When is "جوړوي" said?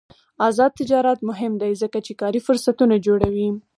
3.05-3.47